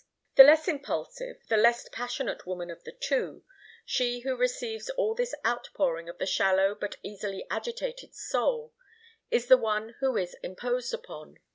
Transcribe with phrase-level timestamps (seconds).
[0.33, 3.43] The less impulsive, the less passionate woman of the two,
[3.85, 8.73] she who receives all this outpouring of the shallow but easily agitated soul,
[9.29, 11.37] is the one who is imposed upon.